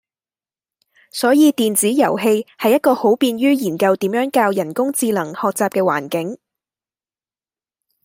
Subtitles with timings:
[1.11, 6.39] 所以電子遊戲係一個好便於研究點樣教人工智能學習嘅環境